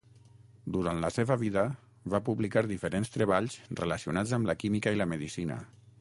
[0.75, 1.65] Durant la seva vida
[2.15, 5.61] va publicar diferents treballs relacionats amb la química i la medicina.